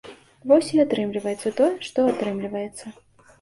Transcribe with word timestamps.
Вось 0.51 0.71
і 0.77 0.79
атрымліваецца 0.83 1.51
тое, 1.59 1.69
што 1.89 2.07
атрымліваецца. 2.15 2.85